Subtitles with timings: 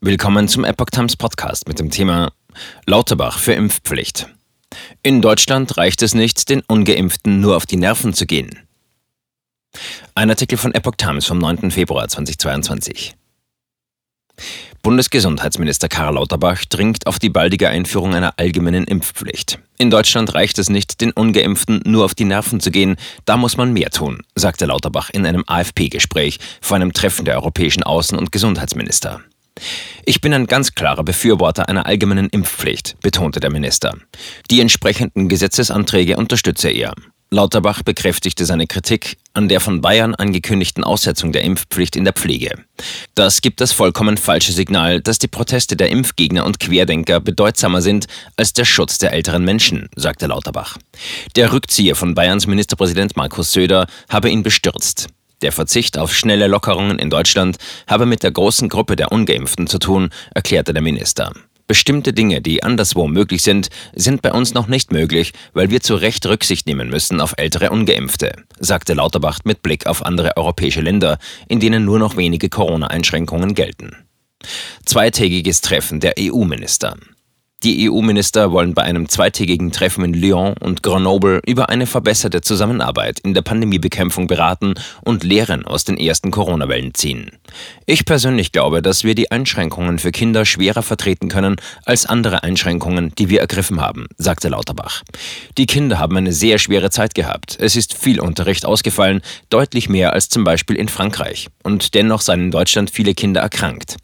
[0.00, 2.30] Willkommen zum Epoch Times Podcast mit dem Thema
[2.86, 4.28] Lauterbach für Impfpflicht.
[5.02, 8.60] In Deutschland reicht es nicht, den Ungeimpften nur auf die Nerven zu gehen.
[10.14, 11.72] Ein Artikel von Epoch Times vom 9.
[11.72, 13.16] Februar 2022.
[14.82, 19.58] Bundesgesundheitsminister Karl Lauterbach dringt auf die baldige Einführung einer allgemeinen Impfpflicht.
[19.78, 22.94] In Deutschland reicht es nicht, den Ungeimpften nur auf die Nerven zu gehen,
[23.24, 27.82] da muss man mehr tun, sagte Lauterbach in einem AFP-Gespräch vor einem Treffen der europäischen
[27.82, 29.22] Außen- und Gesundheitsminister.
[30.04, 33.96] Ich bin ein ganz klarer Befürworter einer allgemeinen Impfpflicht, betonte der Minister.
[34.50, 36.94] Die entsprechenden Gesetzesanträge unterstütze er.
[37.30, 42.52] Lauterbach bekräftigte seine Kritik an der von Bayern angekündigten Aussetzung der Impfpflicht in der Pflege.
[43.14, 48.06] Das gibt das vollkommen falsche Signal, dass die Proteste der Impfgegner und Querdenker bedeutsamer sind
[48.36, 50.78] als der Schutz der älteren Menschen, sagte Lauterbach.
[51.36, 55.08] Der Rückzieher von Bayerns Ministerpräsident Markus Söder habe ihn bestürzt.
[55.42, 59.78] Der Verzicht auf schnelle Lockerungen in Deutschland habe mit der großen Gruppe der ungeimpften zu
[59.78, 61.32] tun, erklärte der Minister.
[61.68, 65.96] Bestimmte Dinge, die anderswo möglich sind, sind bei uns noch nicht möglich, weil wir zu
[65.96, 71.18] Recht Rücksicht nehmen müssen auf ältere Ungeimpfte, sagte Lauterbach mit Blick auf andere europäische Länder,
[71.46, 73.96] in denen nur noch wenige Corona-Einschränkungen gelten.
[74.86, 76.96] Zweitägiges Treffen der EU-Minister.
[77.64, 83.18] Die EU-Minister wollen bei einem zweitägigen Treffen in Lyon und Grenoble über eine verbesserte Zusammenarbeit
[83.18, 87.32] in der Pandemiebekämpfung beraten und Lehren aus den ersten Corona-Wellen ziehen.
[87.84, 93.12] Ich persönlich glaube, dass wir die Einschränkungen für Kinder schwerer vertreten können als andere Einschränkungen,
[93.18, 95.02] die wir ergriffen haben, sagte Lauterbach.
[95.56, 97.56] Die Kinder haben eine sehr schwere Zeit gehabt.
[97.58, 101.48] Es ist viel Unterricht ausgefallen, deutlich mehr als zum Beispiel in Frankreich.
[101.64, 103.96] Und dennoch seien in Deutschland viele Kinder erkrankt.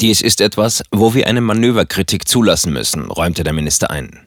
[0.00, 4.20] Dies ist etwas, wo wir eine Manöverkritik zulassen müssen, räumte der Minister ein.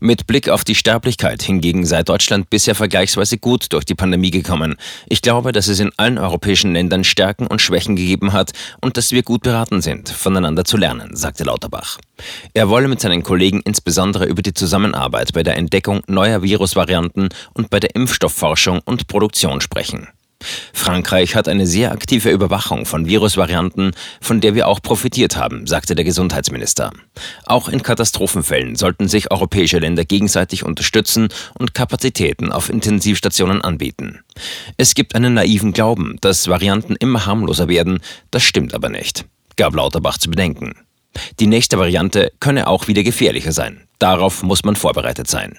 [0.00, 4.76] Mit Blick auf die Sterblichkeit hingegen sei Deutschland bisher vergleichsweise gut durch die Pandemie gekommen.
[5.08, 9.12] Ich glaube, dass es in allen europäischen Ländern Stärken und Schwächen gegeben hat und dass
[9.12, 11.98] wir gut beraten sind, voneinander zu lernen, sagte Lauterbach.
[12.54, 17.70] Er wolle mit seinen Kollegen insbesondere über die Zusammenarbeit bei der Entdeckung neuer Virusvarianten und
[17.70, 20.08] bei der Impfstoffforschung und Produktion sprechen.
[20.72, 25.94] Frankreich hat eine sehr aktive Überwachung von Virusvarianten, von der wir auch profitiert haben, sagte
[25.94, 26.92] der Gesundheitsminister.
[27.44, 34.20] Auch in Katastrophenfällen sollten sich europäische Länder gegenseitig unterstützen und Kapazitäten auf Intensivstationen anbieten.
[34.76, 39.24] Es gibt einen naiven Glauben, dass Varianten immer harmloser werden, das stimmt aber nicht,
[39.56, 40.74] gab Lauterbach zu bedenken.
[41.40, 43.88] Die nächste Variante könne auch wieder gefährlicher sein.
[43.98, 45.58] Darauf muss man vorbereitet sein.